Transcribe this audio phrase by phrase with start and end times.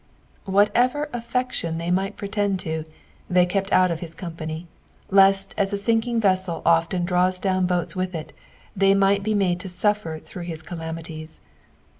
[0.45, 2.85] Whatever affection they might pretend to,
[3.31, 4.65] the^ kept out of bis company,
[5.11, 8.33] lest as a sinking vessel often draws down boats with it,
[8.75, 11.39] they might be made to suSer through his calamities.